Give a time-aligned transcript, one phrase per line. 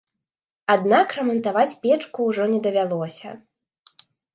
[0.75, 3.41] Аднак рамантаваць печку ўжо не давялося.